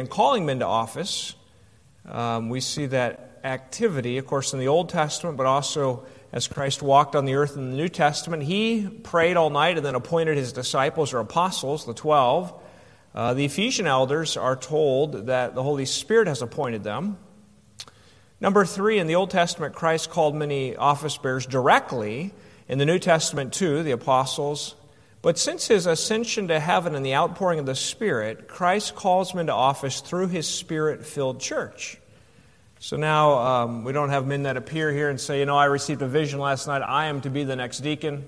[0.00, 1.34] and calling men to office.
[2.04, 6.82] Um, we see that activity, of course, in the Old Testament, but also as Christ
[6.82, 8.42] walked on the earth in the New Testament.
[8.42, 12.52] He prayed all night and then appointed his disciples or apostles, the twelve.
[13.14, 17.18] Uh, the Ephesian elders are told that the Holy Spirit has appointed them.
[18.40, 22.32] Number three, in the Old Testament, Christ called many office bearers directly.
[22.68, 24.76] In the New Testament, too, the apostles.
[25.22, 29.46] But since his ascension to heaven and the outpouring of the Spirit, Christ calls men
[29.46, 31.98] to office through his Spirit filled church.
[32.78, 35.66] So now um, we don't have men that appear here and say, you know, I
[35.66, 38.24] received a vision last night, I am to be the next deacon.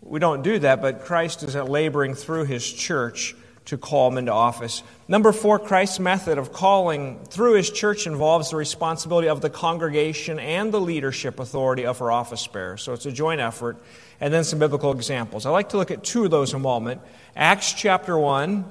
[0.00, 4.32] We don't do that, but Christ is laboring through his church to call men to
[4.32, 4.82] office.
[5.06, 10.40] Number four, Christ's method of calling through his church involves the responsibility of the congregation
[10.40, 12.82] and the leadership authority of her office bearers.
[12.82, 13.76] So it's a joint effort.
[14.22, 15.46] And then some biblical examples.
[15.46, 17.00] I'd like to look at two of those in a moment.
[17.34, 18.64] Acts chapter 1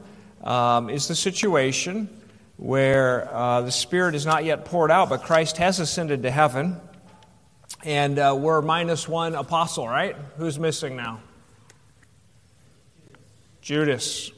[0.46, 2.08] um, is the situation
[2.56, 6.80] where uh, the Spirit is not yet poured out, but Christ has ascended to heaven.
[7.84, 10.16] And uh, we're minus one apostle, right?
[10.38, 11.20] Who's missing now?
[13.60, 14.32] Judas.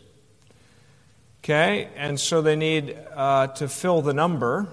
[1.44, 4.68] Okay, and so they need uh, to fill the number.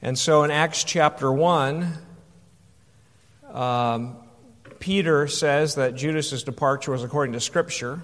[0.00, 1.92] And so in Acts chapter 1,
[3.52, 4.16] um,
[4.82, 8.02] Peter says that Judas's departure was according to Scripture.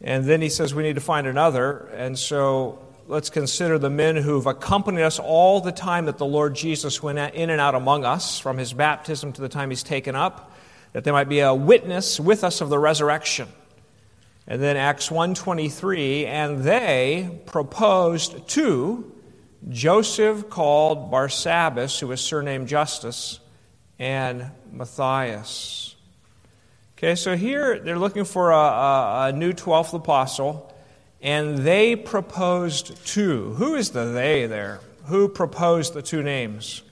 [0.00, 1.88] And then he says we need to find another.
[1.94, 6.56] And so let's consider the men who've accompanied us all the time that the Lord
[6.56, 10.16] Jesus went in and out among us, from his baptism to the time he's taken
[10.16, 10.52] up,
[10.92, 13.46] that they might be a witness with us of the resurrection.
[14.48, 19.12] And then Acts 1:23, and they proposed to
[19.68, 23.38] Joseph called Barsabbas, who was surnamed Justus,
[23.98, 25.96] and Matthias.
[26.96, 30.74] Okay, so here they're looking for a, a, a new 12th apostle,
[31.20, 33.54] and they proposed two.
[33.54, 34.80] Who is the they there?
[35.06, 36.82] Who proposed the two names?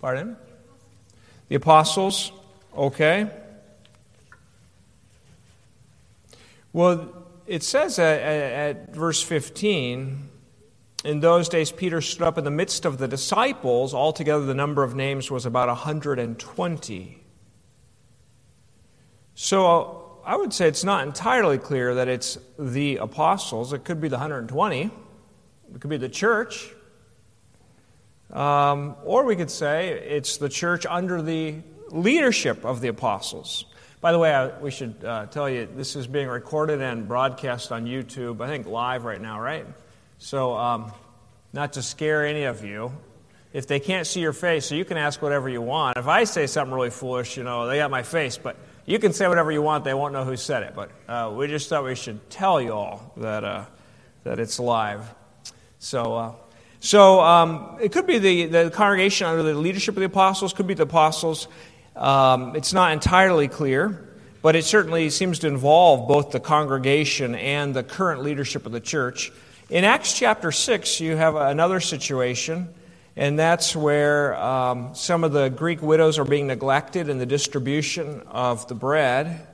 [0.00, 0.36] Pardon?
[1.48, 2.32] The apostles,
[2.74, 3.28] okay.
[6.72, 10.28] Well, it says at, at, verse 15,
[11.04, 13.94] in those days Peter stood up in the midst of the disciples.
[13.94, 17.24] Altogether, the number of names was about 120.
[19.34, 23.72] So I would say it's not entirely clear that it's the apostles.
[23.72, 24.90] It could be the 120, it
[25.80, 26.74] could be the church.
[28.32, 31.56] Um, or we could say it's the church under the
[31.88, 33.64] leadership of the apostles.
[34.00, 37.72] By the way, I, we should uh, tell you this is being recorded and broadcast
[37.72, 39.66] on YouTube, I think live right now, right?
[40.22, 40.92] So, um,
[41.54, 42.92] not to scare any of you,
[43.54, 45.96] if they can't see your face, so you can ask whatever you want.
[45.96, 49.14] If I say something really foolish, you know, they got my face, but you can
[49.14, 50.74] say whatever you want, they won't know who said it.
[50.74, 53.64] But uh, we just thought we should tell you all that, uh,
[54.24, 55.10] that it's live.
[55.78, 56.32] So, uh,
[56.80, 60.66] so um, it could be the, the congregation under the leadership of the apostles, could
[60.66, 61.48] be the apostles.
[61.96, 64.06] Um, it's not entirely clear,
[64.42, 68.80] but it certainly seems to involve both the congregation and the current leadership of the
[68.80, 69.32] church.
[69.70, 72.74] In Acts chapter 6, you have another situation,
[73.14, 78.22] and that's where um, some of the Greek widows are being neglected in the distribution
[78.22, 79.46] of the bread.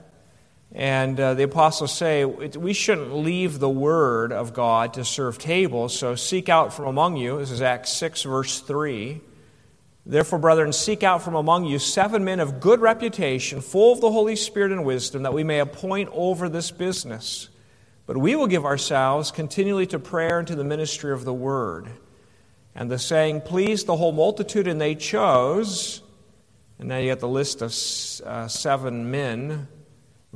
[0.73, 5.95] And uh, the apostles say we shouldn't leave the word of God to serve tables,
[5.95, 7.37] so seek out from among you.
[7.37, 9.21] This is Acts 6, verse 3.
[10.07, 14.11] Therefore, brethren, seek out from among you seven men of good reputation, full of the
[14.11, 17.51] Holy Spirit and wisdom, that we may appoint over this business.
[18.07, 21.89] But we will give ourselves continually to prayer and to the ministry of the word.
[22.75, 26.03] And the saying pleased the whole multitude, and they chose.
[26.79, 27.73] And now you get the list of
[28.27, 29.69] uh, seven men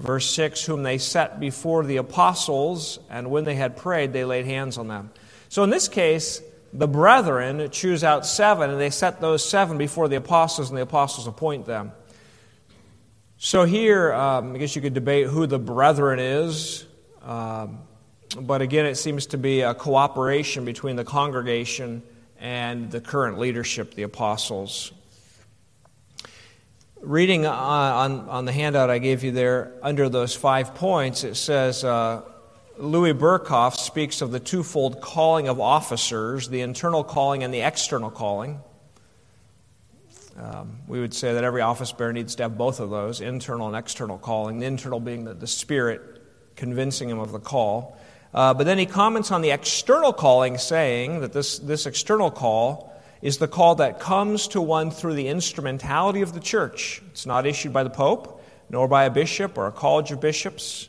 [0.01, 4.47] Verse 6 Whom they set before the apostles, and when they had prayed, they laid
[4.47, 5.11] hands on them.
[5.49, 6.43] So in this case,
[6.73, 10.83] the brethren choose out seven, and they set those seven before the apostles, and the
[10.83, 11.93] apostles appoint them.
[13.37, 16.87] So here, um, I guess you could debate who the brethren is,
[17.31, 17.79] um,
[18.41, 22.03] but again, it seems to be a cooperation between the congregation
[22.41, 24.91] and the current leadership, the apostles.
[27.01, 31.85] Reading on, on the handout I gave you there, under those five points, it says
[31.85, 32.23] uh,
[32.79, 38.11] Louis Berkhof speaks of the twofold calling of officers the internal calling and the external
[38.11, 38.59] calling.
[40.37, 43.69] Um, we would say that every office bearer needs to have both of those internal
[43.69, 46.10] and external calling, the internal being the, the Spirit
[46.61, 47.97] convincing him of the call.
[48.33, 52.93] Uh, but then he comments on the external calling, saying that this, this external call
[53.23, 57.03] is the call that comes to one through the instrumentality of the church.
[57.11, 60.89] It's not issued by the Pope, nor by a bishop or a college of bishops,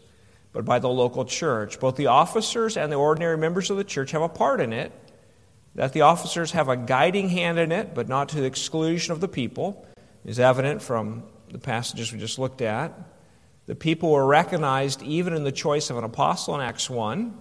[0.53, 1.79] but by the local church.
[1.79, 4.91] Both the officers and the ordinary members of the church have a part in it,
[5.75, 9.19] that the officers have a guiding hand in it, but not to the exclusion of
[9.19, 9.87] the people,
[10.25, 12.93] is evident from the passages we just looked at.
[13.71, 17.33] The people were recognized even in the choice of an apostle in Acts 1.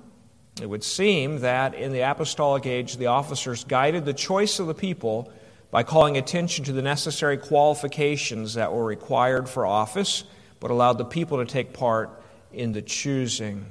[0.62, 4.74] It would seem that in the apostolic age, the officers guided the choice of the
[4.74, 5.32] people
[5.72, 10.22] by calling attention to the necessary qualifications that were required for office,
[10.60, 12.22] but allowed the people to take part
[12.52, 13.66] in the choosing.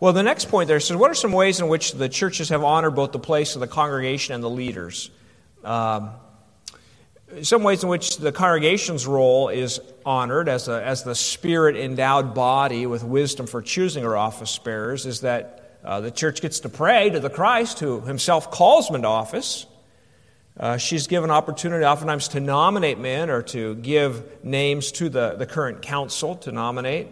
[0.00, 2.64] Well, the next point there says, What are some ways in which the churches have
[2.64, 5.10] honored both the place of the congregation and the leaders?
[5.62, 6.12] Um,
[7.40, 12.34] some ways in which the congregation's role is honored as, a, as the spirit endowed
[12.34, 16.68] body with wisdom for choosing her office bearers is that uh, the church gets to
[16.68, 19.66] pray to the Christ who himself calls them into office.
[20.58, 25.46] Uh, she's given opportunity oftentimes to nominate men or to give names to the, the
[25.46, 27.08] current council to nominate.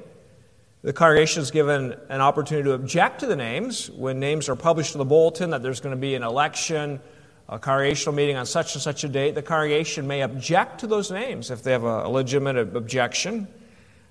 [0.83, 4.95] The congregation is given an opportunity to object to the names when names are published
[4.95, 7.01] in the bulletin that there's going to be an election
[7.51, 11.11] a congregational meeting on such and such a date, the congregation may object to those
[11.11, 13.49] names if they have a, legitimate objection.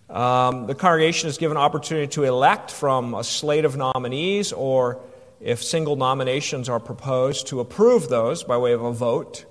[0.10, 5.00] Um, the congregation is given opportunity to elect from a slate of nominees, or
[5.40, 9.46] if single nominations are proposed, to approve those by way of a vote.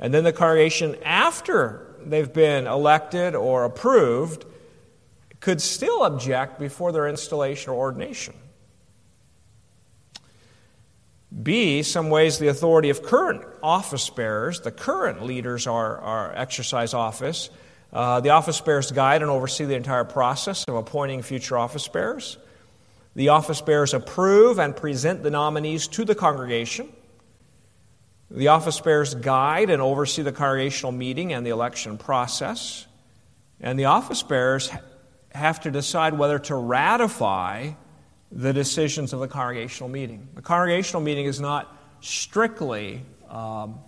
[0.00, 4.44] And then the congregation, after they've been elected or approved,
[5.38, 8.34] could still object before their installation or ordination.
[11.42, 16.94] B, some ways the authority of current office bearers, the current leaders are, are exercise
[16.94, 17.50] office.
[17.92, 22.38] Uh, the office bearers guide and oversee the entire process of appointing future office bearers.
[23.16, 26.92] The office bearers approve and present the nominees to the congregation.
[28.30, 32.86] The office bearers guide and oversee the congregational meeting and the election process.
[33.60, 34.70] And the office bearers
[35.32, 37.72] have to decide whether to ratify
[38.34, 40.28] the decisions of the congregational meeting.
[40.34, 43.00] The congregational meeting is not strictly
[43.30, 43.78] um,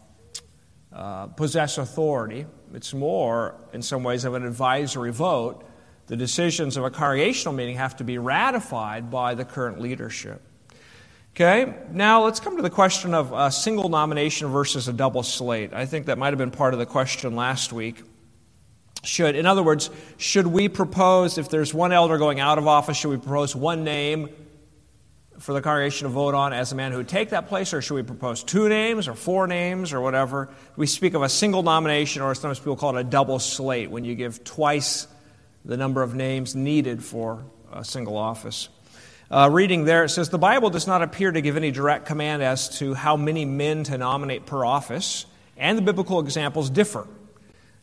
[0.93, 2.47] uh, possess authority.
[2.73, 5.65] It's more, in some ways, of an advisory vote.
[6.07, 10.41] The decisions of a congregational meeting have to be ratified by the current leadership.
[11.35, 15.75] Okay, now let's come to the question of a single nomination versus a double slate.
[15.75, 18.03] I think that might have been part of the question last week.
[19.07, 22.97] Should, in other words, should we propose, if there's one elder going out of office,
[22.97, 24.29] should we propose one name
[25.39, 27.81] for the congregation to vote on as a man who would take that place, or
[27.81, 30.49] should we propose two names or four names or whatever?
[30.77, 34.05] We speak of a single nomination, or sometimes people call it a double slate, when
[34.05, 35.07] you give twice
[35.65, 38.69] the number of names needed for a single office.
[39.31, 42.43] Uh, reading there, it says the Bible does not appear to give any direct command
[42.43, 45.27] as to how many men to nominate per office,
[45.57, 47.07] and the biblical examples differ.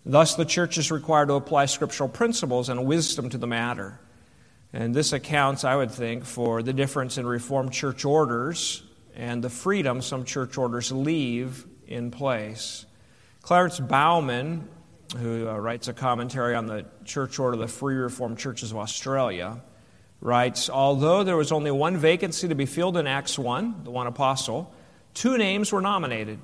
[0.05, 3.99] Thus, the church is required to apply scriptural principles and wisdom to the matter.
[4.73, 8.83] And this accounts, I would think, for the difference in Reformed church orders
[9.15, 12.85] and the freedom some church orders leave in place.
[13.43, 14.63] Clarence Bouwman,
[15.17, 18.77] who uh, writes a commentary on the church order of the Free Reformed Churches of
[18.77, 19.61] Australia,
[20.19, 24.07] writes Although there was only one vacancy to be filled in Acts 1, the one
[24.07, 24.73] apostle,
[25.13, 26.39] two names were nominated.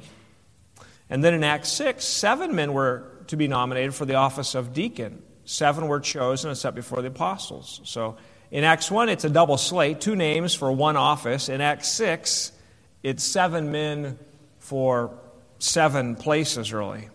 [1.10, 4.74] And then in Acts 6, seven men were to be nominated for the office of
[4.74, 5.22] deacon.
[5.46, 7.80] Seven were chosen and set before the apostles.
[7.84, 8.18] So
[8.52, 11.48] in Acts 1, it's a double slate, two names for one office.
[11.48, 12.52] In Acts 6,
[13.04, 14.18] it's seven men
[14.58, 15.16] for
[15.60, 17.10] seven places, really.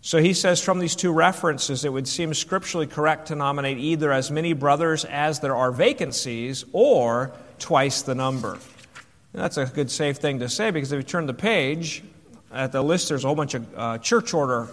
[0.00, 4.12] So he says from these two references, it would seem scripturally correct to nominate either
[4.12, 8.52] as many brothers as there are vacancies or twice the number.
[8.52, 12.04] And that's a good, safe thing to say because if you turn the page
[12.52, 14.68] at the list, there's a whole bunch of uh, church order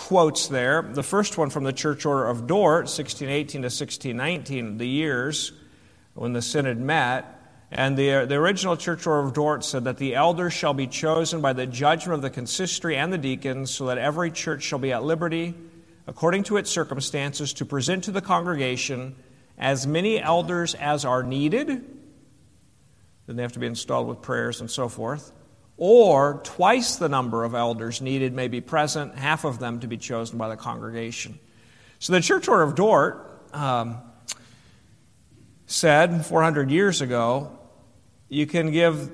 [0.00, 0.80] quotes there.
[0.80, 5.52] The first one from the Church Order of Dort, 1618 to 1619, the years
[6.14, 7.26] when the synod met.
[7.70, 11.42] And the, the original Church Order of Dort said that the elders shall be chosen
[11.42, 14.90] by the judgment of the consistory and the deacons, so that every church shall be
[14.90, 15.54] at liberty,
[16.06, 19.14] according to its circumstances, to present to the congregation
[19.58, 21.68] as many elders as are needed.
[23.26, 25.30] Then they have to be installed with prayers and so forth
[25.80, 29.96] or twice the number of elders needed may be present, half of them to be
[29.96, 31.40] chosen by the congregation.
[31.98, 33.96] So the Church Order of Dort um,
[35.64, 37.58] said 400 years ago
[38.28, 39.10] you can give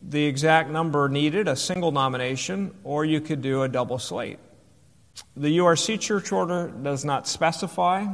[0.00, 4.38] the exact number needed, a single nomination, or you could do a double slate.
[5.36, 8.06] The URC Church Order does not specify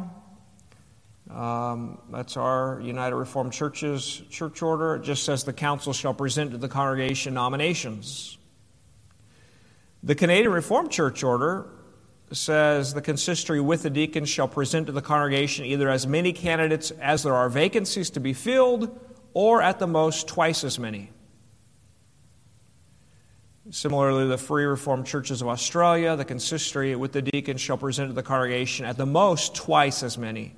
[1.35, 4.95] um, that's our United Reformed Churches church order.
[4.95, 8.39] It just says the council shall present to the congregation nominations.
[10.05, 11.67] The Canadian Reformed Church order
[12.31, 16.93] says the consistory with the deacons shall present to the congregation either as many candidates
[16.93, 18.97] as there are vacancies to be filled,
[19.33, 21.11] or at the most twice as many.
[23.71, 28.15] Similarly, the Free Reformed Churches of Australia, the consistory with the deacons shall present to
[28.15, 30.55] the congregation at the most twice as many.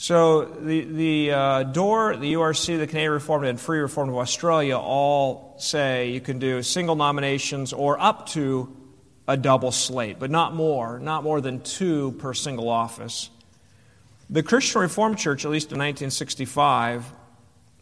[0.00, 4.78] So the, the uh, Dort, the URC, the Canadian Reformed, and Free Reformed of Australia
[4.78, 8.76] all say you can do single nominations or up to
[9.26, 13.28] a double slate, but not more, not more than two per single office.
[14.30, 17.04] The Christian Reformed Church, at least in 1965,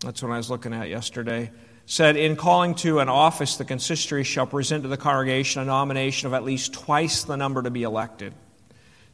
[0.00, 1.50] that's what I was looking at yesterday,
[1.84, 6.28] said, In calling to an office, the consistory shall present to the congregation a nomination
[6.28, 8.32] of at least twice the number to be elected.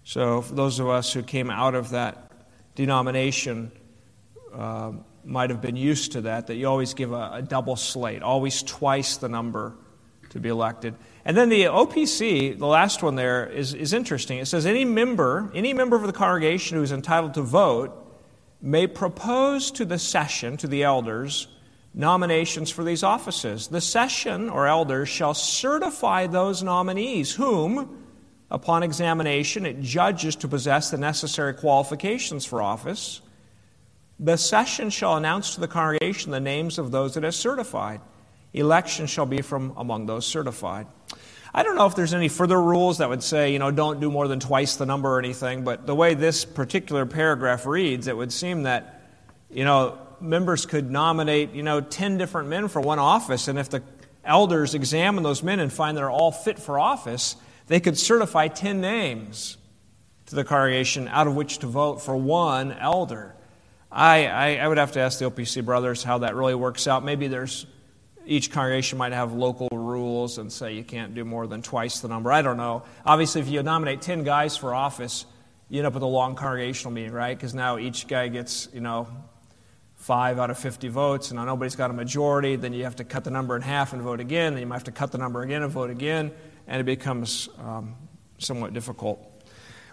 [0.04, 2.31] So, for those of us who came out of that
[2.74, 3.72] denomination,
[4.54, 4.92] uh,
[5.24, 8.62] might have been used to that, that you always give a, a double slate, always
[8.62, 9.74] twice the number
[10.30, 10.94] to be elected.
[11.24, 14.38] And then the OPC, the last one there, is, is interesting.
[14.38, 17.98] It says any member, any member of the congregation who is entitled to vote
[18.60, 21.48] may propose to the session, to the elders,
[21.94, 23.68] nominations for these offices.
[23.68, 28.01] The session or elders shall certify those nominees whom,
[28.52, 33.22] upon examination, it judges to possess the necessary qualifications for office.
[34.20, 38.02] The session shall announce to the congregation the names of those it has certified.
[38.52, 40.86] Election shall be from among those certified.
[41.54, 44.10] I don't know if there's any further rules that would say, you know, don't do
[44.10, 48.16] more than twice the number or anything, but the way this particular paragraph reads, it
[48.16, 49.02] would seem that,
[49.50, 53.70] you know, members could nominate, you know, 10 different men for one office, and if
[53.70, 53.82] the
[54.24, 58.80] elders examine those men and find they're all fit for office, they could certify 10
[58.80, 59.56] names
[60.26, 63.34] to the congregation out of which to vote for one elder.
[63.90, 67.04] I, I, I would have to ask the OPC brothers how that really works out.
[67.04, 67.66] Maybe there's
[68.24, 72.08] each congregation might have local rules and say you can't do more than twice the
[72.08, 72.30] number.
[72.32, 72.84] I don't know.
[73.04, 75.26] Obviously, if you nominate 10 guys for office,
[75.68, 77.36] you end up with a long congregational meeting, right?
[77.36, 79.08] Because now each guy gets, you know,
[79.96, 83.04] five out of 50 votes, and now nobody's got a majority, then you have to
[83.04, 85.18] cut the number in half and vote again, then you might have to cut the
[85.18, 86.32] number again and vote again,
[86.66, 87.94] and it becomes um,
[88.38, 89.28] somewhat difficult.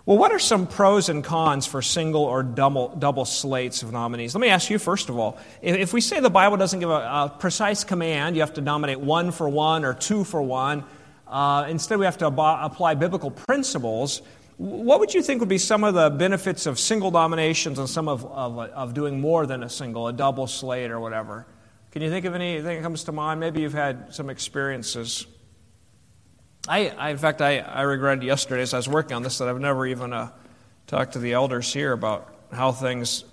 [0.05, 4.33] Well, what are some pros and cons for single or double, double slates of nominees?
[4.33, 6.93] Let me ask you, first of all, if we say the Bible doesn't give a,
[6.93, 10.83] a precise command, you have to nominate one for one or two for one,
[11.27, 14.23] uh, instead we have to ab- apply biblical principles.
[14.57, 18.07] What would you think would be some of the benefits of single nominations and some
[18.07, 21.45] of, of, of doing more than a single, a double slate or whatever?
[21.91, 23.39] Can you think of anything that comes to mind?
[23.39, 25.27] Maybe you've had some experiences.
[26.69, 29.49] I, I in fact, I, I regretted yesterday as I was working on this that
[29.49, 30.29] I've never even uh,
[30.85, 33.25] talked to the elders here about how things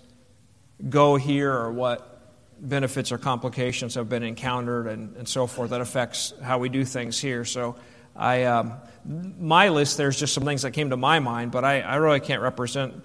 [0.89, 5.83] go here or what benefits or complications have been encountered and, and so forth that
[5.83, 7.45] affects how we do things here.
[7.45, 7.77] So
[8.17, 8.73] I, um,
[9.05, 12.21] my list, there's just some things that came to my mind, but I, I really
[12.21, 13.03] can't represent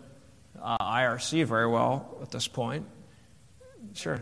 [0.61, 2.85] uh, IRC very well at this point.
[3.93, 4.21] Sure.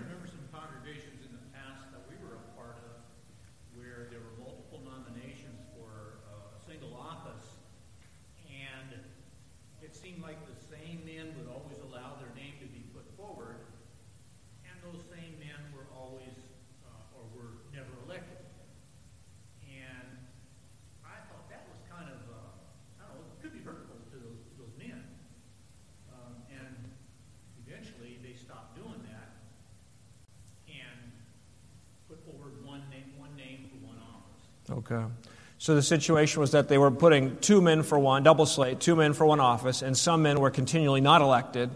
[35.60, 38.96] So the situation was that they were putting two men for one, double slate, two
[38.96, 41.70] men for one office, and some men were continually not elected,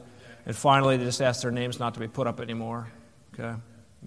[0.45, 2.87] and finally they just asked their names not to be put up anymore.
[3.33, 3.53] Okay.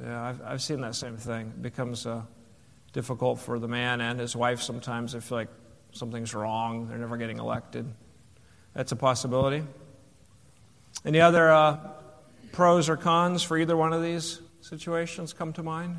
[0.01, 1.49] Yeah, I've, I've seen that same thing.
[1.49, 2.23] It becomes uh,
[2.95, 5.13] difficult for the man and his wife sometimes.
[5.13, 5.51] They feel like
[5.93, 7.87] something's wrong, they're never getting elected.
[8.73, 9.63] That's a possibility.
[11.05, 11.79] Any other uh,
[12.53, 15.99] pros or cons for either one of these situations come to mind?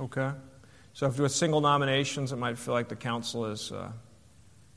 [0.00, 0.30] Okay.
[0.92, 3.90] So if with single nominations, it might feel like the council is uh,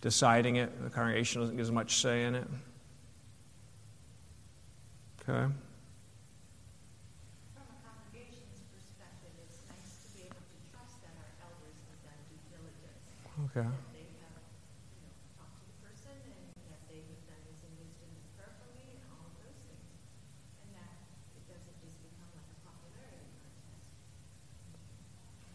[0.01, 0.83] deciding it.
[0.83, 2.47] The congregation doesn't get as much say in it.
[5.27, 5.53] Okay.
[13.55, 13.67] Okay.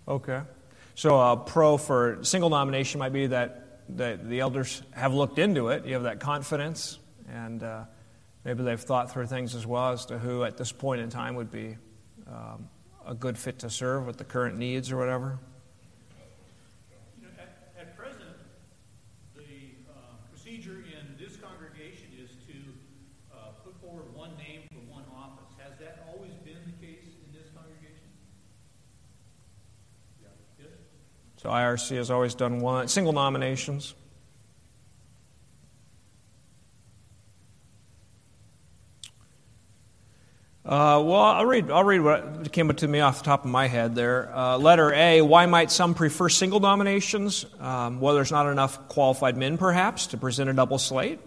[0.07, 0.41] Okay.
[0.95, 5.69] So a pro for single nomination might be that the, the elders have looked into
[5.69, 5.87] it.
[5.87, 7.85] You have that confidence, and uh,
[8.45, 11.37] maybe they've thought through things as well as to who at this point in time
[11.37, 11.77] would be
[12.27, 12.69] um,
[13.07, 15.39] a good fit to serve with the current needs or whatever.
[31.43, 33.97] So IRC has always done one single nominations.
[40.65, 43.67] Uh, well, I'll read, I'll read what came to me off the top of my
[43.67, 44.33] head there.
[44.33, 47.45] Uh, letter A Why might some prefer single nominations?
[47.59, 51.19] Um, well, there's not enough qualified men, perhaps, to present a double slate.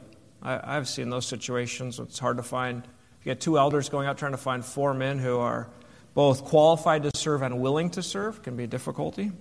[0.42, 2.00] I, have seen those situations.
[2.00, 2.86] It's hard to find.
[3.20, 5.68] If you get two elders going out trying to find four men who are
[6.14, 9.34] both qualified to serve and willing to serve, can be a difficulty.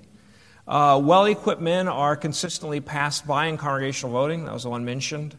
[0.66, 4.46] Uh, well equipped men are consistently passed by in congregational voting.
[4.46, 5.36] That was the one mentioned.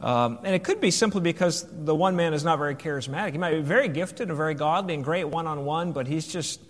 [0.00, 3.32] Um, and it could be simply because the one man is not very charismatic.
[3.32, 6.28] He might be very gifted and very godly and great one on one, but he's
[6.28, 6.60] just,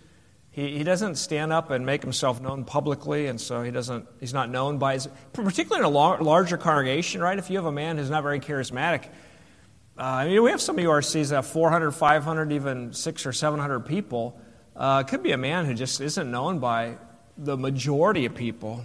[0.50, 4.32] he, he doesn't stand up and make himself known publicly, and so he doesn't, he's
[4.32, 7.38] not known by his, particularly in a lar- larger congregation, right?
[7.38, 9.04] If you have a man who's not very charismatic,
[9.98, 13.80] uh, I mean, we have some URCs that have 400, 500, even six or 700
[13.80, 14.40] people.
[14.74, 16.96] Uh, it could be a man who just isn't known by
[17.38, 18.84] the majority of people.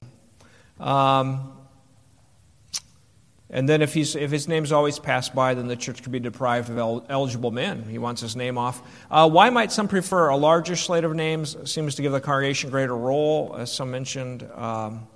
[0.80, 1.52] Um,
[3.50, 6.20] and then if, he's, if his name's always passed by, then the church could be
[6.20, 7.84] deprived of el- eligible men.
[7.84, 8.82] He wants his name off.
[9.12, 11.56] Uh, why might some prefer a larger slate of names?
[11.72, 14.48] Seems to give the congregation greater role, as some mentioned.
[14.56, 15.08] Um,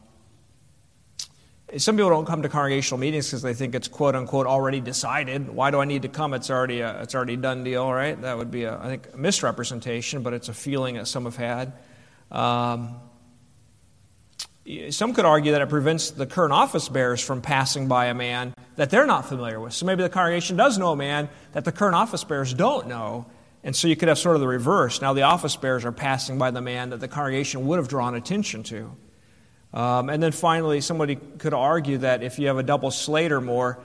[1.78, 5.50] some people don't come to congregational meetings because they think it's quote unquote already decided.
[5.50, 6.36] Why do I need to come?
[6.36, 8.22] It's already a, it's already done deal, right?
[8.22, 11.36] That would be a, I think a misrepresentation, but it's a feeling that some have
[11.36, 11.74] had.
[12.32, 13.00] Um,
[14.90, 18.54] some could argue that it prevents the current office bearers from passing by a man
[18.76, 19.74] that they're not familiar with.
[19.74, 23.28] So maybe the congregation does know a man that the current office bearers don't know.
[23.64, 25.02] And so you could have sort of the reverse.
[25.02, 28.16] Now the office bearers are passing by the man that the congregation would have drawn
[28.16, 28.96] attention to.
[29.74, 33.42] Um, and then finally, somebody could argue that if you have a double slate or
[33.42, 33.80] more,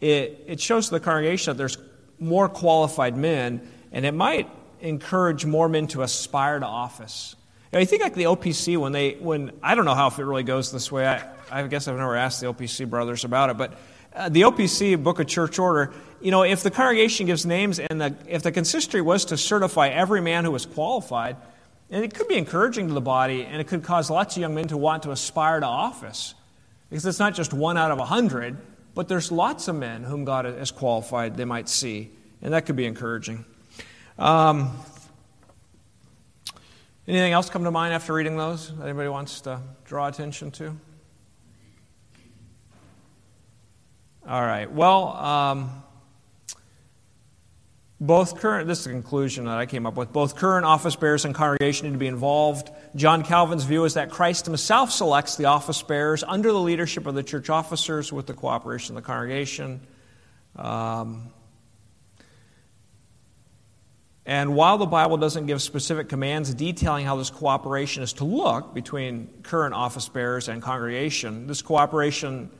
[0.00, 1.78] it, it shows the congregation that there's
[2.18, 7.36] more qualified men, and it might encourage more men to aspire to office.
[7.72, 10.24] Know, I think like the OPC when they when I don't know how if it
[10.24, 11.06] really goes this way.
[11.06, 13.74] I, I guess I've never asked the OPC brothers about it, but
[14.14, 15.92] uh, the OPC Book of Church Order.
[16.20, 19.88] You know, if the congregation gives names and the, if the consistory was to certify
[19.88, 21.36] every man who was qualified,
[21.90, 24.54] and it could be encouraging to the body, and it could cause lots of young
[24.54, 26.34] men to want to aspire to office,
[26.90, 28.56] because it's not just one out of a hundred,
[28.94, 31.36] but there's lots of men whom God has qualified.
[31.36, 32.10] They might see,
[32.42, 33.44] and that could be encouraging.
[34.18, 34.78] Um,
[37.08, 40.76] Anything else come to mind after reading those anybody wants to draw attention to?
[44.28, 44.70] All right.
[44.70, 45.82] Well, um,
[48.00, 50.12] both current, this is the conclusion that I came up with.
[50.12, 52.70] Both current office bearers and congregation need to be involved.
[52.94, 57.16] John Calvin's view is that Christ himself selects the office bearers under the leadership of
[57.16, 59.80] the church officers with the cooperation of the congregation.
[60.54, 61.32] Um,
[64.24, 68.72] and while the Bible doesn't give specific commands detailing how this cooperation is to look
[68.72, 72.50] between current office bearers and congregation, this cooperation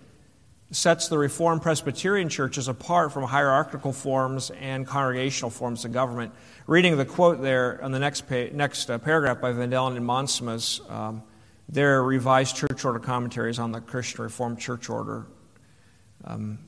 [0.73, 6.33] sets the Reformed Presbyterian churches apart from hierarchical forms and congregational forms of government.
[6.67, 11.23] Reading the quote there on the next, next uh, paragraph by Van and Monsma's, um,
[11.69, 15.27] their revised church order commentaries on the Christian Reformed Church Order
[16.25, 16.59] um,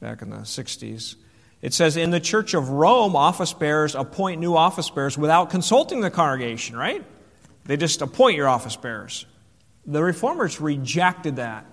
[0.00, 1.16] back in the 60s.
[1.64, 6.02] It says, in the Church of Rome, office bearers appoint new office bearers without consulting
[6.02, 7.02] the congregation, right?
[7.64, 9.24] They just appoint your office bearers.
[9.86, 11.64] The reformers rejected that.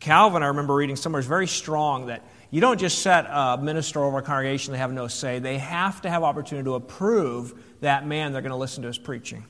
[0.00, 4.02] Calvin, I remember reading somewhere, is very strong that you don't just set a minister
[4.02, 5.40] over a congregation, they have no say.
[5.40, 8.96] They have to have opportunity to approve that man they're going to listen to his
[8.96, 9.44] preaching.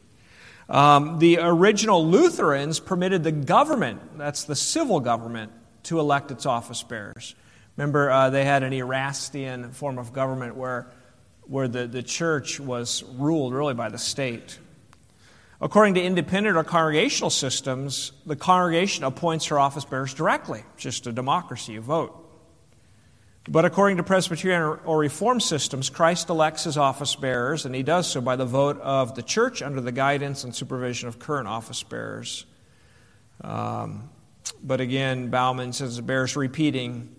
[0.68, 5.52] Um, the original Lutherans permitted the government, that's the civil government,
[5.84, 7.36] to elect its office bearers.
[7.78, 10.88] Remember, uh, they had an Erastian form of government where,
[11.42, 14.58] where the, the church was ruled really by the state.
[15.60, 20.64] According to independent or congregational systems, the congregation appoints her office bearers directly.
[20.76, 22.28] Just a democracy, you vote.
[23.48, 27.84] But according to Presbyterian or, or Reformed systems, Christ elects his office bearers, and he
[27.84, 31.46] does so by the vote of the church under the guidance and supervision of current
[31.46, 32.44] office bearers.
[33.40, 34.10] Um,
[34.64, 37.14] but again, Bouwman says it bears repeating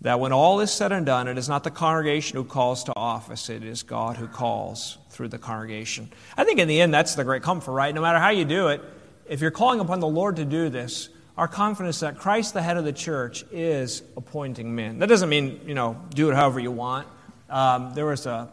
[0.00, 2.92] that when all is said and done, it is not the congregation who calls to
[2.94, 6.10] office, it is God who calls through the congregation.
[6.36, 7.94] I think in the end, that's the great comfort, right?
[7.94, 8.80] No matter how you do it,
[9.28, 12.76] if you're calling upon the Lord to do this, our confidence that Christ, the head
[12.76, 14.98] of the church, is appointing men.
[14.98, 17.06] That doesn't mean, you know, do it however you want.
[17.48, 18.50] Um, there was a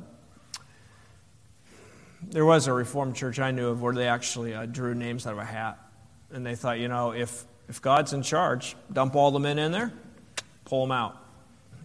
[2.27, 5.34] there was a Reformed church I knew of where they actually uh, drew names out
[5.34, 5.79] of a hat,
[6.31, 9.71] and they thought, you know, if if God's in charge, dump all the men in
[9.71, 9.91] there,
[10.65, 11.24] pull them out.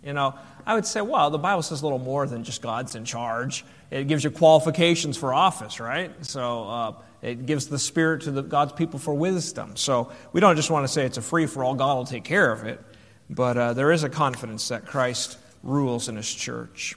[0.04, 0.34] You know,
[0.64, 3.64] I would say, well, the Bible says a little more than just God's in charge.
[3.90, 6.10] It gives you qualifications for office, right?
[6.24, 9.76] So uh, it gives the Spirit to the, God's people for wisdom.
[9.76, 12.24] So we don't just want to say it's a free for all, God will take
[12.24, 12.80] care of it.
[13.28, 16.96] But uh, there is a confidence that Christ rules in His church.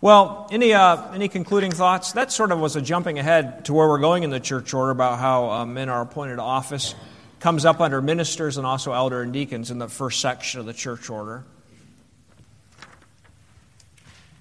[0.00, 2.12] Well, any, uh, any concluding thoughts?
[2.12, 4.90] That sort of was a jumping ahead to where we're going in the church order
[4.90, 6.94] about how uh, men are appointed to office.
[7.40, 10.72] Comes up under ministers and also elder and deacons in the first section of the
[10.72, 11.44] church order.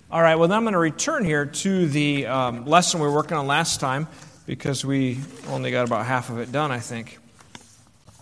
[0.10, 3.14] All right, well, then I'm going to return here to the um, lesson we were
[3.14, 4.08] working on last time
[4.46, 7.20] because we only got about half of it done, I think.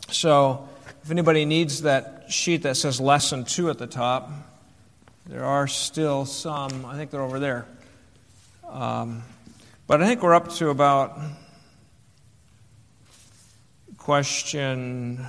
[0.10, 0.68] So,
[1.04, 4.32] if anybody needs that sheet that says lesson two at the top,
[5.28, 7.68] there are still some, I think they're over there.
[8.68, 9.22] Um,
[9.86, 11.20] but I think we're up to about
[14.00, 15.24] question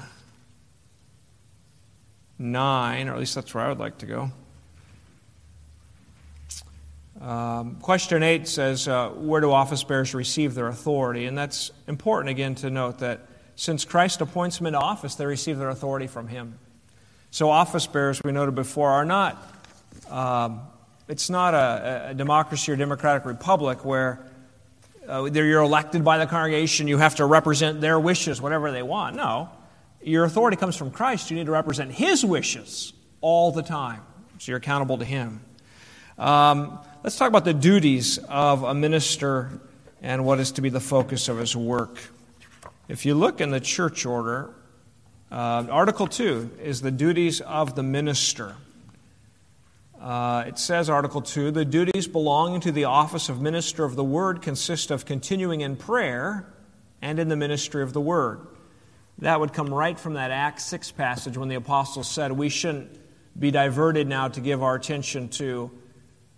[2.38, 4.30] nine, or at least that's where I would like to go.
[7.20, 11.26] Um, question 8 says, uh, Where do office bearers receive their authority?
[11.26, 13.26] And that's important again to note that
[13.56, 16.58] since Christ appoints them into office, they receive their authority from Him.
[17.30, 19.42] So, office bearers, we noted before, are not,
[20.10, 20.60] um,
[21.08, 24.24] it's not a, a, democracy or democratic republic where
[25.08, 29.16] uh, you're elected by the congregation, you have to represent their wishes, whatever they want.
[29.16, 29.48] No.
[30.02, 31.30] Your authority comes from Christ.
[31.30, 34.02] You need to represent His wishes all the time.
[34.38, 35.40] So, you're accountable to Him.
[36.18, 39.60] Um, Let's talk about the duties of a minister
[40.02, 42.00] and what is to be the focus of his work.
[42.88, 44.52] If you look in the church order,
[45.30, 48.56] uh, Article 2 is the duties of the minister.
[50.00, 54.02] Uh, it says, Article 2, the duties belonging to the office of minister of the
[54.02, 56.52] word consist of continuing in prayer
[57.00, 58.44] and in the ministry of the word.
[59.18, 62.98] That would come right from that Acts 6 passage when the apostles said we shouldn't
[63.38, 65.70] be diverted now to give our attention to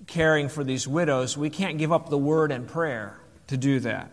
[0.08, 3.16] caring for these widows, we can't give up the word and prayer
[3.46, 4.10] to do that.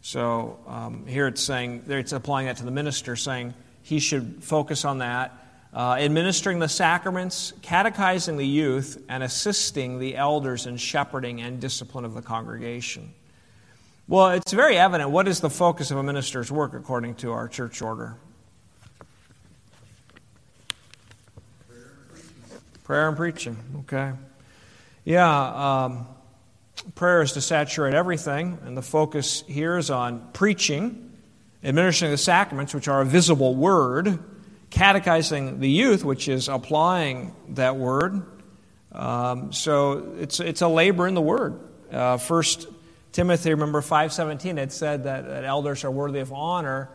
[0.00, 4.84] So um, here it's saying, it's applying that to the minister, saying he should focus
[4.84, 5.44] on that.
[5.72, 12.06] Uh, administering the sacraments, catechizing the youth, and assisting the elders in shepherding and discipline
[12.06, 13.12] of the congregation.
[14.08, 17.48] Well, it's very evident what is the focus of a minister's work according to our
[17.48, 18.16] church order.
[22.84, 24.12] Prayer and preaching, okay.
[25.08, 26.06] Yeah, um,
[26.94, 31.16] prayer is to saturate everything, and the focus here is on preaching,
[31.64, 34.18] administering the sacraments, which are a visible word,
[34.68, 38.22] catechizing the youth, which is applying that word.
[38.92, 41.58] Um, so it's, it's a labor in the word.
[41.90, 42.66] Uh, First
[43.12, 46.90] Timothy, remember 5.17, it said that, that elders are worthy of honor.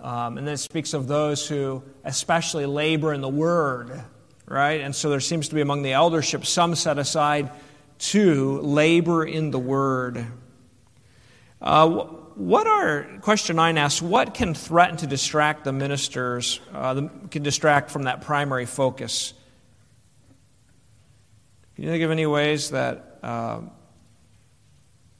[0.00, 4.02] Um, and then it speaks of those who especially labor in the word
[4.46, 4.80] right?
[4.80, 7.50] And so there seems to be among the eldership some set aside
[7.98, 10.26] to labor in the word.
[11.60, 17.10] Uh, what are, question 9 asks, what can threaten to distract the ministers, uh, the,
[17.30, 19.34] can distract from that primary focus?
[21.76, 23.60] Can you think of any ways that uh,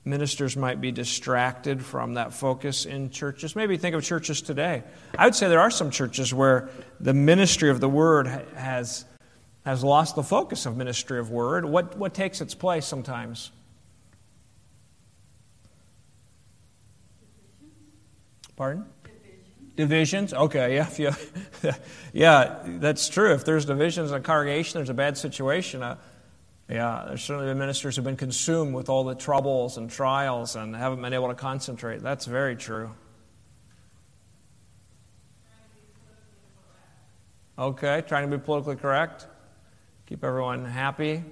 [0.04, 3.54] ministers might be distracted from that focus in churches?
[3.54, 4.82] Maybe think of churches today.
[5.16, 9.04] I would say there are some churches where the ministry of the word has
[9.64, 11.64] has lost the focus of ministry of word.
[11.64, 13.52] What, what takes its place sometimes?
[18.56, 18.84] Pardon?
[19.76, 20.34] Divisions.
[20.34, 20.88] Okay, yeah,
[21.62, 21.72] you,
[22.12, 23.32] yeah, that's true.
[23.32, 25.82] If there's divisions in a congregation, there's a bad situation.
[25.82, 25.96] Uh,
[26.68, 30.76] yeah, there's certainly been ministers who've been consumed with all the troubles and trials and
[30.76, 32.02] haven't been able to concentrate.
[32.02, 32.92] That's very true.
[37.58, 39.26] Okay, trying to be politically correct.
[40.12, 41.24] Keep everyone happy.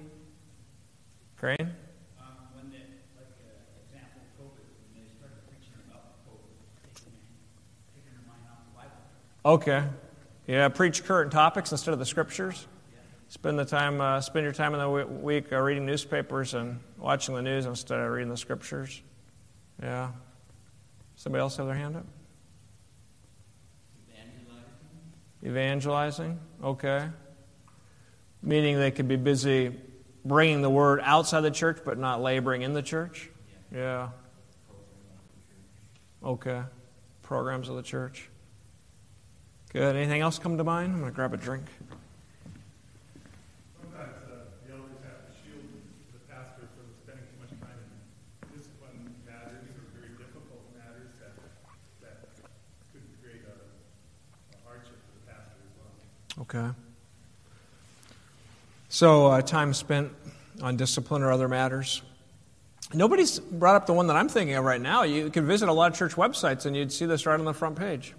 [1.37, 1.75] Crane?
[9.45, 9.83] Okay.
[10.47, 12.65] Yeah, preach current topics instead of the scriptures.
[13.27, 17.35] Spend the time, uh, spend your time in the week uh, reading newspapers and watching
[17.35, 18.99] the news instead of reading the scriptures.
[19.79, 20.09] Yeah.
[21.17, 22.05] Somebody else have their hand up?
[24.09, 25.45] Evangelizing.
[25.45, 26.39] Evangelizing.
[26.63, 27.09] Okay
[28.41, 29.75] meaning they could be busy
[30.23, 33.29] bringing the word outside the church but not laboring in the church?
[33.73, 34.09] Yeah.
[36.23, 36.61] Okay.
[37.23, 38.29] Programs of the church.
[39.73, 39.95] Good.
[39.95, 40.93] Anything else come to mind?
[40.93, 41.63] I'm going to grab a drink.
[43.79, 45.63] Sometimes uh, the elders have to shield
[46.11, 51.39] the pastor from spending too much time in discipline matters or very difficult matters that,
[52.03, 52.35] that
[52.91, 55.95] could create a, a hardship for the pastor as well.
[56.43, 56.69] Okay.
[58.93, 60.11] So, uh, time spent
[60.61, 62.01] on discipline or other matters.
[62.93, 65.03] Nobody's brought up the one that I'm thinking of right now.
[65.03, 67.53] You could visit a lot of church websites and you'd see this right on the
[67.53, 68.13] front page.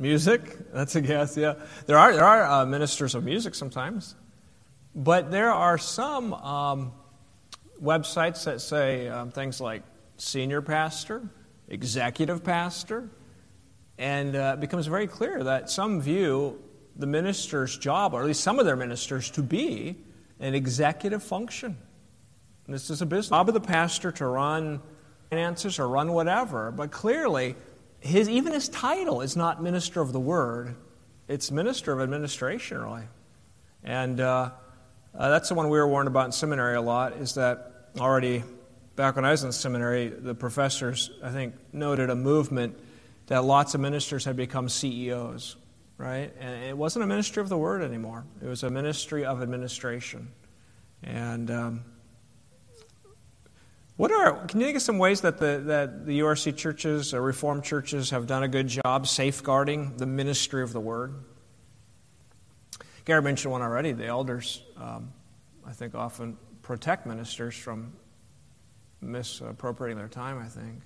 [0.00, 0.72] Music?
[0.72, 1.54] That's a guess, yeah.
[1.86, 4.16] There are, there are uh, ministers of music sometimes.
[4.92, 6.92] But there are some um,
[7.80, 9.84] websites that say um, things like
[10.16, 11.30] senior pastor,
[11.68, 13.08] executive pastor,
[13.98, 16.62] and uh, it becomes very clear that some view
[16.96, 19.96] the minister's job, or at least some of their ministers, to be
[20.40, 21.76] an executive function.
[22.66, 23.30] And this is a business.
[23.30, 24.80] Job of the pastor to run
[25.30, 27.54] finances or run whatever, but clearly,
[28.00, 30.74] his, even his title is not minister of the word,
[31.26, 33.02] it's minister of administration, really.
[33.84, 34.50] And uh,
[35.16, 38.44] uh, that's the one we were warned about in seminary a lot, is that already
[38.96, 42.78] back when I was in seminary, the professors, I think, noted a movement
[43.28, 45.56] that lots of ministers had become CEOs,
[45.96, 46.34] right?
[46.40, 50.32] And it wasn't a ministry of the word anymore, it was a ministry of administration.
[51.02, 51.84] And um,
[53.96, 57.22] what are, can you think of some ways that the, that the URC churches, or
[57.22, 61.14] Reformed churches, have done a good job safeguarding the ministry of the word?
[63.04, 63.92] Gary mentioned one already.
[63.92, 65.12] The elders, um,
[65.66, 67.92] I think, often protect ministers from
[69.00, 70.82] misappropriating their time, I think.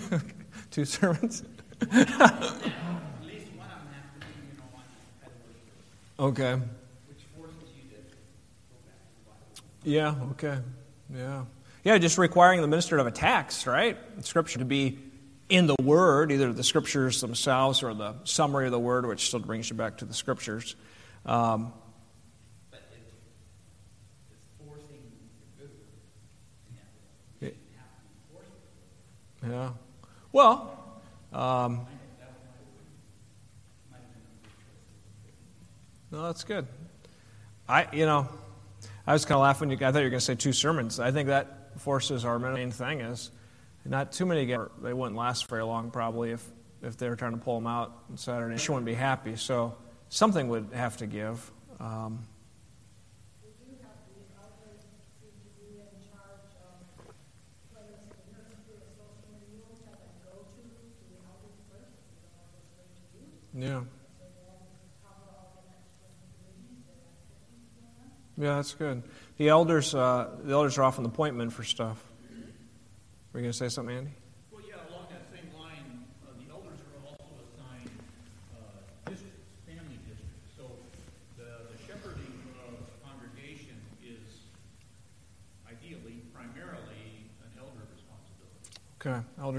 [0.70, 1.42] Two sermons?
[6.18, 6.58] okay.
[9.84, 10.58] Yeah, okay.
[11.12, 11.44] Yeah.
[11.84, 13.98] Yeah, just requiring the minister of a text, right?
[14.20, 14.98] Scripture to be
[15.48, 19.40] in the Word, either the Scriptures themselves or the summary of the Word, which still
[19.40, 20.76] brings you back to the Scriptures.
[21.26, 21.72] Um,
[29.52, 29.72] Yeah.
[30.32, 30.78] Well,
[31.30, 31.84] um,
[36.10, 36.66] no, that's good.
[37.68, 38.30] I, you know,
[39.06, 39.70] I was kind of laughing.
[39.70, 40.98] You, I thought you were going to say two sermons.
[40.98, 43.30] I think that forces our main thing is
[43.84, 44.46] not too many.
[44.46, 46.42] Get, they wouldn't last very long, probably, if
[46.82, 48.56] if they were trying to pull them out on Saturday.
[48.56, 49.36] She wouldn't be happy.
[49.36, 49.76] So
[50.08, 51.52] something would have to give.
[51.78, 52.26] Um,
[63.54, 63.82] Yeah.
[68.38, 69.02] Yeah, that's good.
[69.36, 72.02] The elders, uh, the elders are often the point men for stuff.
[73.32, 74.10] Were you going to say something, Andy?
[74.50, 77.92] Well, yeah, along that same line, uh, the elders are also assigned
[78.56, 80.48] uh, districts, family districts.
[80.56, 80.64] So
[81.36, 82.40] the, the shepherding
[82.72, 84.48] of congregation is
[85.68, 88.80] ideally, primarily, an elder responsibility.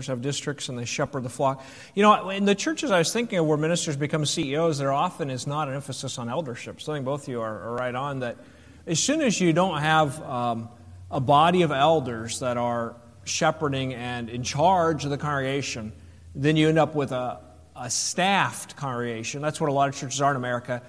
[0.08, 1.64] Have districts and they shepherd the flock.
[1.96, 5.30] You know, in the churches I was thinking of where ministers become CEOs, there often
[5.30, 6.82] is not an emphasis on eldership.
[6.82, 8.38] So I think both of you are, are right on that.
[8.86, 10.70] As soon as you don't have um,
[11.10, 15.94] a body of elders that are shepherding and in charge of the congregation,
[16.36, 17.40] then you end up with a,
[17.76, 19.42] a staffed congregation.
[19.42, 20.82] That's what a lot of churches are in America.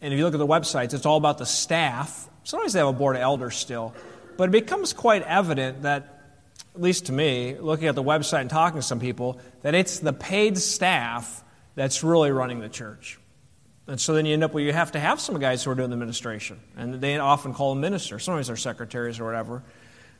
[0.00, 2.28] And if you look at the websites, it's all about the staff.
[2.44, 3.94] Sometimes they have a board of elders still.
[4.36, 6.21] But it becomes quite evident that,
[6.74, 9.98] at least to me, looking at the website and talking to some people, that it's
[9.98, 13.18] the paid staff that's really running the church.
[13.86, 15.74] And so then you end up where you have to have some guys who are
[15.74, 16.60] doing the administration.
[16.76, 18.24] And they often call them ministers.
[18.24, 19.62] Sometimes they're secretaries or whatever.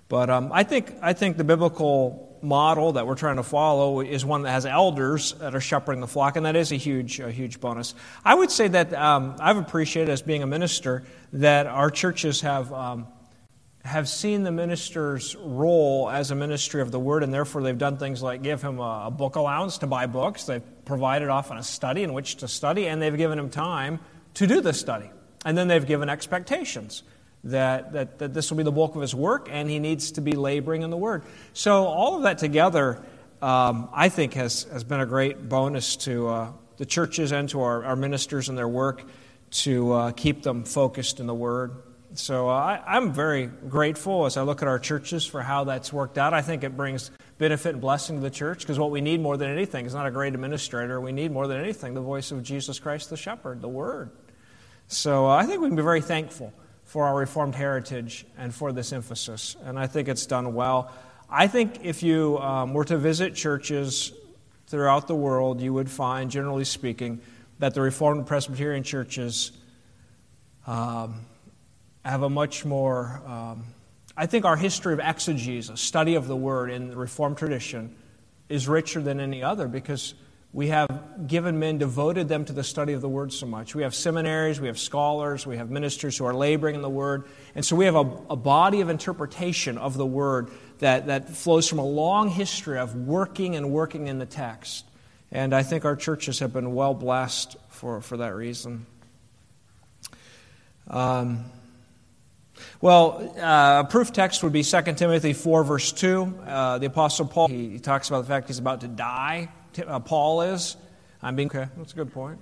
[0.09, 4.25] But um, I, think, I think the biblical model that we're trying to follow is
[4.25, 7.31] one that has elders that are shepherding the flock, and that is a huge, a
[7.31, 7.95] huge bonus.
[8.25, 12.73] I would say that um, I've appreciated as being a minister that our churches have,
[12.73, 13.07] um,
[13.85, 17.97] have seen the minister's role as a ministry of the word, and therefore they've done
[17.97, 20.45] things like give him a, a book allowance to buy books.
[20.45, 23.99] They've provided often a study in which to study, and they've given him time
[24.35, 25.11] to do the study.
[25.45, 27.03] And then they've given expectations
[27.45, 30.21] that, that, that this will be the bulk of his work and he needs to
[30.21, 31.25] be laboring in the Word.
[31.53, 33.03] So, all of that together,
[33.41, 37.61] um, I think, has, has been a great bonus to uh, the churches and to
[37.63, 39.03] our, our ministers and their work
[39.51, 41.83] to uh, keep them focused in the Word.
[42.15, 45.95] So, uh, I, I'm very grateful as I look at our churches for how that's
[45.95, 46.35] worked out.
[46.35, 49.39] I think it brings benefit and blessing to the church because what we need more
[49.39, 51.01] than anything is not a great administrator.
[51.01, 54.11] We need more than anything the voice of Jesus Christ the shepherd, the Word.
[54.89, 56.53] So, uh, I think we can be very thankful
[56.85, 60.93] for our Reformed heritage and for this emphasis, and I think it's done well.
[61.31, 64.13] I think if you um, were to visit churches
[64.67, 67.23] throughout the world, you would find, generally speaking,
[67.59, 69.53] that the Reformed Presbyterian churches
[70.67, 71.25] um,
[72.05, 73.65] have a much more, um,
[74.17, 77.95] I think our history of exegesis, study of the Word in the Reformed tradition,
[78.49, 80.15] is richer than any other because
[80.53, 83.75] we have given men, devoted them to the study of the Word so much.
[83.75, 87.25] We have seminaries, we have scholars, we have ministers who are laboring in the Word.
[87.55, 91.69] And so we have a, a, body of interpretation of the Word that, that flows
[91.69, 94.85] from a long history of working and working in the text.
[95.31, 98.85] And I think our churches have been well blessed for, for that reason.
[100.89, 101.47] Um,
[102.81, 106.39] well, uh, a proof text would be 2 Timothy 4, verse 2.
[106.47, 109.49] Uh, the Apostle Paul, he, he, talks about the fact he's about to die.
[109.87, 110.77] Uh, Paul is.
[111.23, 112.41] I'm being, okay, that's a good point.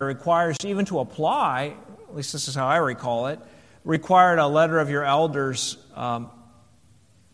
[0.00, 1.76] It requires, even to apply,
[2.08, 3.38] at least this is how I recall it,
[3.84, 6.30] required a letter of your elders um,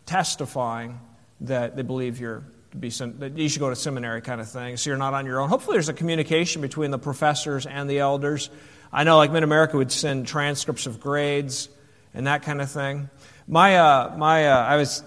[0.05, 0.99] testifying
[1.41, 4.77] that they believe you're to be that you should go to seminary kind of thing
[4.77, 7.99] so you're not on your own hopefully there's a communication between the professors and the
[7.99, 8.49] elders
[8.91, 11.69] i know like mid-america would send transcripts of grades
[12.13, 13.09] and that kind of thing.
[13.47, 15.03] My, uh, my uh, i was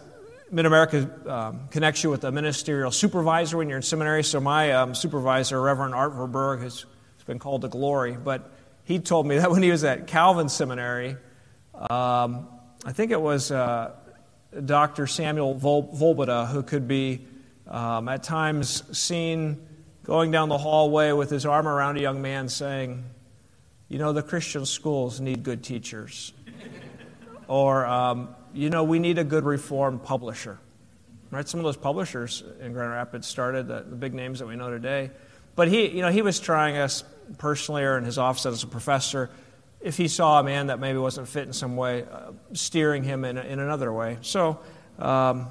[0.50, 4.22] mid-america um, connects you with a ministerial supervisor when you're in seminary.
[4.22, 6.84] So my um, supervisor reverend art verberg has
[7.26, 8.12] been called to glory.
[8.12, 8.52] But
[8.84, 11.16] he told me that when he was at calvin seminary
[11.74, 12.48] um,
[12.84, 13.92] i think it was uh,
[14.64, 17.26] dr samuel Vol- who could be
[17.66, 19.66] um, at times seen
[20.04, 23.04] going down the hallway with his arm around a young man saying,
[23.88, 26.32] You know, the Christian schools need good teachers.
[27.48, 30.58] or, um, You know, we need a good reformed publisher.
[31.30, 31.48] Right?
[31.48, 34.70] Some of those publishers in Grand Rapids started, the, the big names that we know
[34.70, 35.10] today.
[35.56, 37.04] But he, you know, he was trying us
[37.38, 39.30] personally or in his office as a professor
[39.80, 43.24] if he saw a man that maybe wasn't fit in some way, uh, steering him
[43.24, 44.16] in, in another way.
[44.22, 44.60] So,
[44.98, 45.48] um,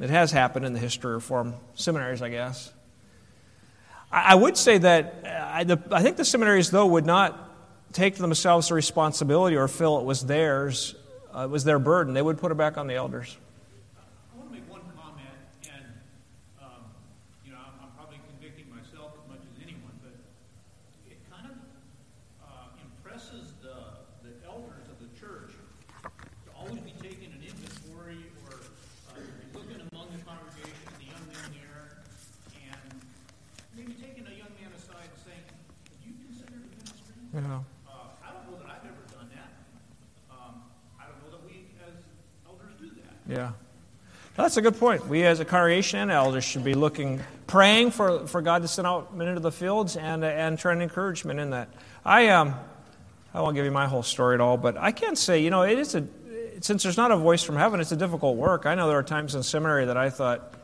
[0.00, 2.72] it has happened in the history of Reformed seminaries, I guess.
[4.10, 7.51] I, I would say that uh, I, the, I think the seminaries, though, would not
[7.92, 10.94] take to themselves the responsibility or feel it was theirs,
[11.34, 12.14] uh, it was their burden.
[12.14, 13.36] They would put it back on the elders.
[37.34, 37.40] Yeah.
[37.88, 39.48] Uh, I don't know that I've ever done that.
[40.30, 40.62] Um,
[41.00, 41.96] I don't know that we as
[42.46, 43.32] elders do that.
[43.32, 43.52] Yeah.
[44.34, 45.06] That's a good point.
[45.08, 48.86] We as a congregation and elders should be looking, praying for, for God to send
[48.86, 51.68] out men into the fields and, and trying encouragement in that.
[52.02, 52.54] I, um,
[53.34, 55.62] I won't give you my whole story at all, but I can say, you know,
[55.62, 56.06] it is a,
[56.60, 58.64] since there's not a voice from heaven, it's a difficult work.
[58.64, 60.54] I know there are times in seminary that I thought,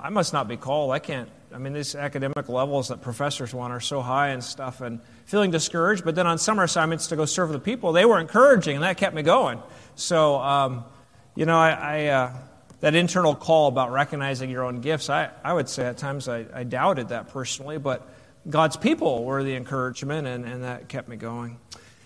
[0.00, 0.90] I must not be called.
[0.90, 4.80] I can't, I mean, these academic levels that professors want are so high and stuff,
[4.80, 6.04] and feeling discouraged.
[6.04, 8.96] But then on summer assignments to go serve the people, they were encouraging, and that
[8.96, 9.62] kept me going.
[9.94, 10.84] So, um,
[11.36, 12.36] you know, I, I uh,
[12.80, 16.46] that internal call about recognizing your own gifts, I, I would say at times I,
[16.52, 18.08] I doubted that personally, but
[18.48, 21.58] God's people were the encouragement, and, and that kept me going.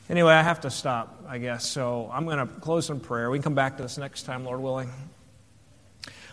[0.08, 1.66] Anyway, I have to stop, I guess.
[1.66, 3.30] So I'm going to close in prayer.
[3.30, 4.90] We can come back to this next time, Lord willing.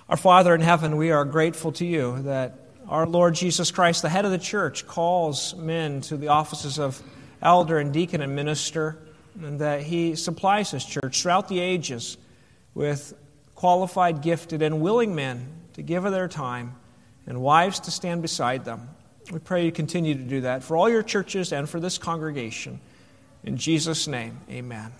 [0.10, 4.10] Our Father in heaven, we are grateful to you that our Lord Jesus Christ, the
[4.10, 7.02] head of the church, calls men to the offices of
[7.42, 8.98] elder and deacon and minister,
[9.42, 12.18] and that he supplies his church throughout the ages
[12.74, 13.14] with
[13.58, 16.76] qualified, gifted, and willing men to give of their time
[17.26, 18.88] and wives to stand beside them.
[19.32, 22.80] We pray you continue to do that for all your churches and for this congregation.
[23.44, 24.94] In Jesus' name, amen.